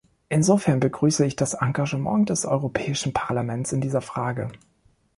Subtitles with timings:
[0.29, 4.47] Insofern begrüße ich das Engagement des Europäischen Parlaments in dieser Frage.